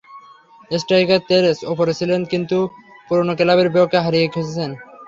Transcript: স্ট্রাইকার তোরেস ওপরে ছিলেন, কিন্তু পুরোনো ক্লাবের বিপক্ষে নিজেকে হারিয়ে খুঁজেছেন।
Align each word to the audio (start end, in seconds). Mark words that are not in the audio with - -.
স্ট্রাইকার 0.71 1.21
তোরেস 1.27 1.59
ওপরে 1.71 1.93
ছিলেন, 1.99 2.21
কিন্তু 2.31 2.57
পুরোনো 3.07 3.33
ক্লাবের 3.39 3.67
বিপক্ষে 3.67 3.87
নিজেকে 3.89 4.05
হারিয়ে 4.05 4.31
খুঁজেছেন। 4.33 4.71